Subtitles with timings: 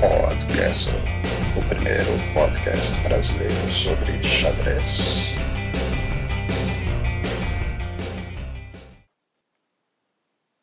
[0.00, 0.90] Podcast,
[1.56, 5.34] o primeiro podcast brasileiro sobre xadrez.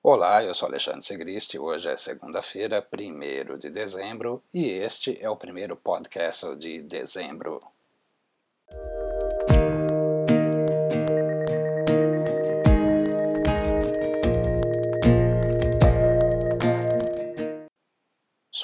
[0.00, 1.58] Olá, eu sou Alexandre Segrist.
[1.58, 7.60] Hoje é segunda-feira, 1 de dezembro, e este é o primeiro podcast de dezembro.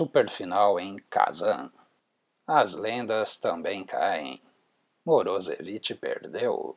[0.03, 1.71] Superfinal em Kazan.
[2.45, 4.43] As lendas também caem.
[5.05, 6.77] Morozevich perdeu.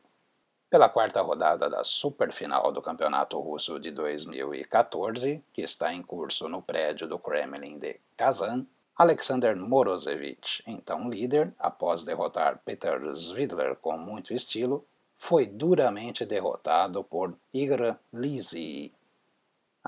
[0.70, 6.62] Pela quarta rodada da superfinal do Campeonato Russo de 2014, que está em curso no
[6.62, 8.64] prédio do Kremlin de Kazan,
[8.96, 14.86] Alexander Morozevich, então líder, após derrotar Peter Svidler com muito estilo,
[15.18, 18.94] foi duramente derrotado por Igor Lisi,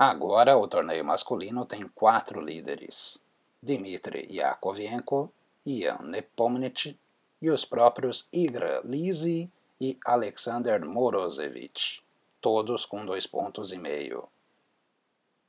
[0.01, 3.21] Agora, o torneio masculino tem quatro líderes:
[3.61, 5.31] Dmitry Yakovenko,
[5.65, 6.97] Ian Nepomniachtchi
[7.41, 12.01] e os próprios Igra Lisi e Alexander Morozevich,
[12.41, 14.27] todos com dois pontos e meio.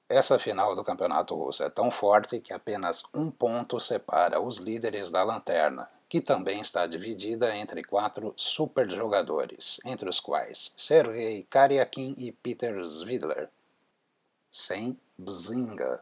[0.09, 5.09] Essa final do Campeonato Russo é tão forte que apenas um ponto separa os líderes
[5.09, 12.33] da lanterna, que também está dividida entre quatro superjogadores, entre os quais Sergei Karyakin e
[12.33, 13.49] Peter Svidler,
[14.51, 16.01] sem Bzinga.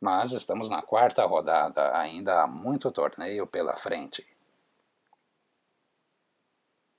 [0.00, 4.24] Mas estamos na quarta rodada, ainda há muito torneio pela frente.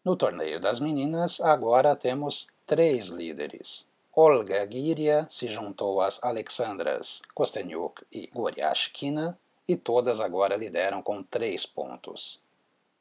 [0.04, 3.88] No torneio das meninas, agora temos três líderes.
[4.14, 11.66] Olga Giria se juntou às Alexandras Kostenyuk e Goryashkina, e todas agora lideram com três
[11.66, 12.42] pontos.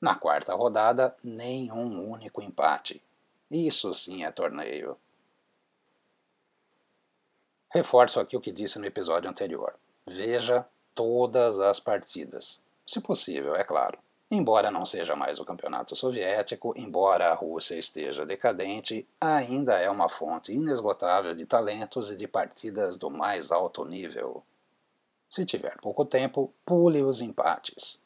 [0.01, 3.03] Na quarta rodada, nenhum único empate.
[3.51, 4.97] Isso sim é torneio.
[7.71, 9.75] Reforço aqui o que disse no episódio anterior.
[10.09, 12.61] Veja todas as partidas.
[12.87, 13.99] Se possível, é claro.
[14.31, 20.09] Embora não seja mais o campeonato soviético, embora a Rússia esteja decadente, ainda é uma
[20.09, 24.43] fonte inesgotável de talentos e de partidas do mais alto nível.
[25.31, 27.99] Se tiver pouco tempo, pule os empates.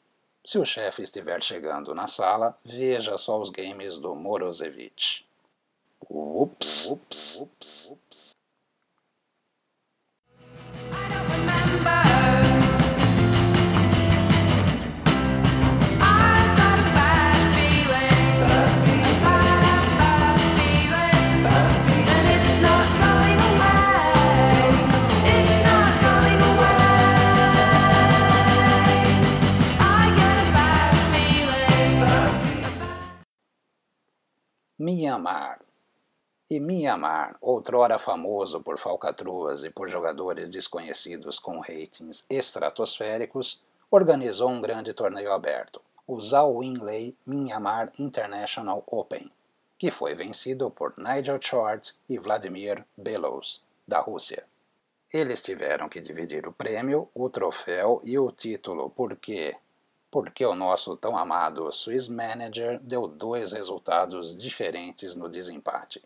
[0.45, 5.25] Se o chefe estiver chegando na sala, veja só os games do Morozevich.
[6.09, 7.52] Ups, ups, ups.
[35.13, 35.59] Myanmar.
[36.49, 44.61] E Myanmar, outrora famoso por falcatruas e por jogadores desconhecidos com ratings estratosféricos, organizou um
[44.61, 49.31] grande torneio aberto, o Zhao Winlei Myanmar International Open,
[49.77, 54.43] que foi vencido por Nigel Chort e Vladimir Belos, da Rússia.
[55.11, 59.55] Eles tiveram que dividir o prêmio, o troféu e o título porque
[60.13, 66.03] porque o nosso tão amado Swiss Manager deu dois resultados diferentes no desempate.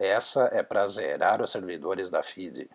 [0.00, 2.70] Essa é para zerar os servidores da FIDE.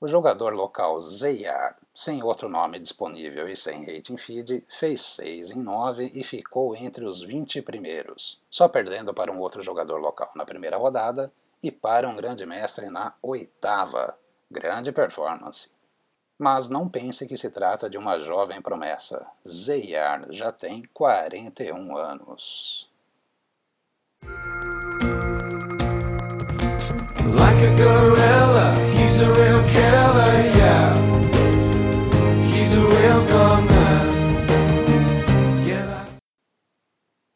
[0.00, 5.60] O jogador local Zeyar, sem outro nome disponível e sem rating feed, fez 6 em
[5.60, 10.44] 9 e ficou entre os 20 primeiros, só perdendo para um outro jogador local na
[10.44, 14.16] primeira rodada e para um grande mestre na oitava.
[14.48, 15.70] Grande performance.
[16.42, 19.24] Mas não pense que se trata de uma jovem promessa.
[19.48, 22.90] Zeyar já tem 41 anos.
[27.32, 30.96] Like a gorilla, he's a real killer, yeah.
[32.52, 33.71] He's a real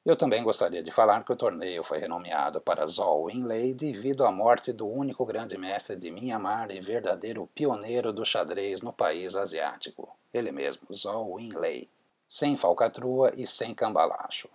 [0.07, 4.31] Eu também gostaria de falar que o torneio foi renomeado para Zhou Winlei devido à
[4.31, 10.09] morte do único grande mestre de Myanmar e verdadeiro pioneiro do xadrez no país asiático,
[10.33, 11.89] ele mesmo, Zhou Winlei,
[12.29, 14.49] sem falcatrua e sem cambalacho.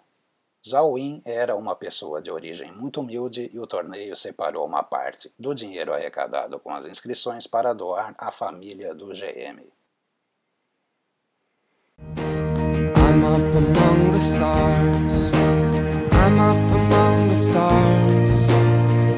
[0.66, 5.34] Zhao Win era uma pessoa de origem muito humilde e o torneio separou uma parte
[5.38, 9.66] do dinheiro arrecadado com as inscrições para doar à família do GM.
[12.96, 15.31] I'm up among the stars.
[16.32, 18.52] I'm up among the stars.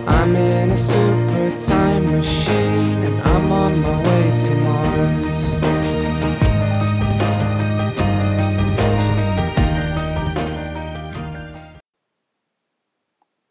[0.07, 5.37] I'm in a super time machine and I'm on my way to Mars.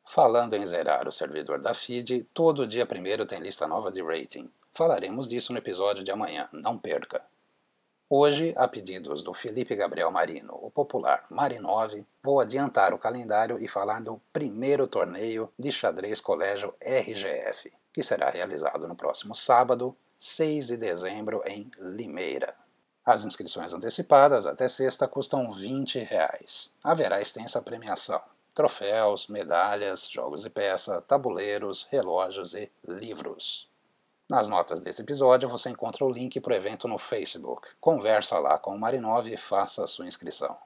[0.05, 4.51] Falando em zerar o servidor da feed, todo dia primeiro tem lista nova de rating.
[4.75, 7.23] Falaremos disso no episódio de amanhã, não perca.
[8.15, 13.67] Hoje, a pedidos do Felipe Gabriel Marino, o popular Marinove, vou adiantar o calendário e
[13.67, 20.67] falar do primeiro torneio de xadrez colégio RGF, que será realizado no próximo sábado, 6
[20.67, 22.55] de dezembro, em Limeira.
[23.03, 26.71] As inscrições antecipadas até sexta custam 20 reais.
[26.85, 28.21] Haverá extensa premiação.
[28.55, 33.72] Troféus, medalhas, jogos de peça, tabuleiros, relógios e livros.
[34.33, 37.69] Nas notas desse episódio você encontra o link para o evento no Facebook.
[37.79, 40.57] Conversa lá com o Marinov e faça a sua inscrição.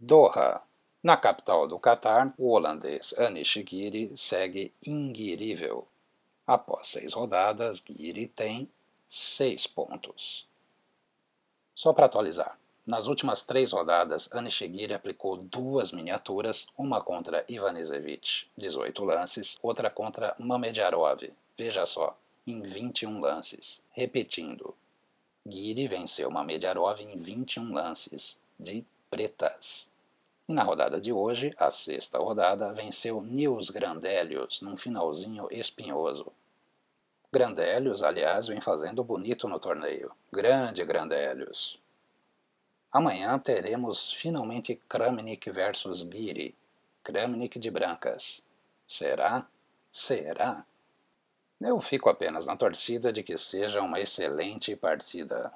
[0.00, 0.62] Doha.
[1.02, 5.88] Na capital do Catar, o holandês Anish Giri segue inguirível.
[6.46, 8.70] Após seis rodadas, Giri tem
[9.08, 10.46] seis pontos.
[11.74, 12.56] Só para atualizar,
[12.86, 20.36] nas últimas três rodadas, Giri aplicou duas miniaturas, uma contra Ivanisevic, 18 lances, outra contra
[20.38, 22.16] Mamedjarov, veja só,
[22.46, 23.82] em 21 lances.
[23.90, 24.76] Repetindo,
[25.44, 29.90] Giri venceu Mamedjarov em 21 lances, de pretas.
[30.48, 36.32] E na rodada de hoje, a sexta rodada, venceu Nils Grandelius num finalzinho espinhoso.
[37.30, 40.10] Grandelius, aliás, vem fazendo bonito no torneio.
[40.32, 41.78] Grande Grandelius.
[42.90, 46.54] Amanhã teremos finalmente Kramnik versus Giri.
[47.04, 48.42] Kramnik de brancas.
[48.86, 49.46] Será?
[49.92, 50.64] Será?
[51.60, 55.52] Eu fico apenas na torcida de que seja uma excelente partida.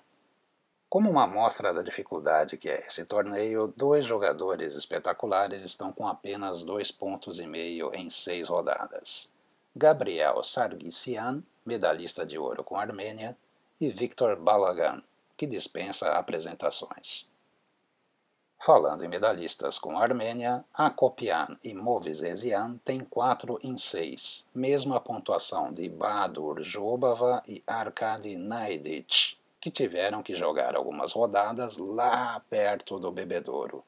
[0.92, 6.64] Como uma amostra da dificuldade que é esse torneio, dois jogadores espetaculares estão com apenas
[6.64, 9.32] dois pontos e meio em seis rodadas.
[9.74, 13.34] Gabriel Sargisian, medalhista de ouro com a Armênia,
[13.80, 15.02] e Victor Balagan,
[15.34, 17.26] que dispensa apresentações.
[18.60, 25.72] Falando em medalhistas com a Armênia, Akopian e Movizesian têm 4 em 6, mesma pontuação
[25.72, 33.12] de Badur Jobava e Arkady Naidic que tiveram que jogar algumas rodadas lá perto do
[33.12, 33.84] bebedouro.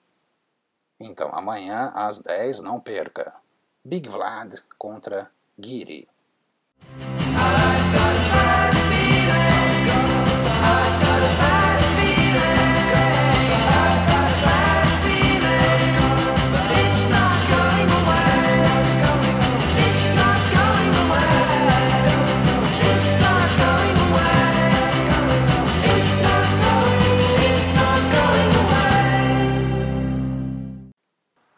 [1.00, 3.34] Então amanhã às 10 não perca.
[3.84, 5.28] Big Vlad contra
[5.58, 6.08] Giri.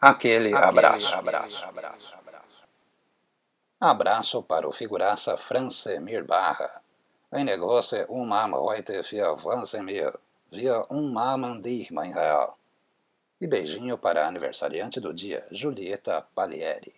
[0.07, 1.15] Aquele, Aquele abraço.
[1.15, 1.65] abraço.
[1.65, 2.17] abraço.
[3.79, 6.81] Abraço para o figuraça Francemir Barra.
[7.29, 10.13] Ein große Umam heute für Fransemir.
[10.49, 12.53] Wir umarmen dich, mein Herr.
[13.39, 16.95] E beijinho para a aniversariante do dia, Julieta Palieri.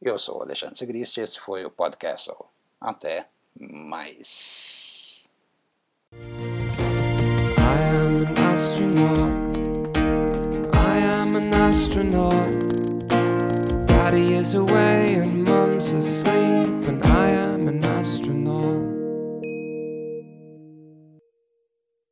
[0.00, 2.32] Eu sou Alexandre Sigrist e esse foi o Podcast.
[2.80, 5.28] Até mais.
[11.78, 12.48] Astronaut.
[13.86, 18.85] Daddy is away and mom's asleep, and I am an astronaut.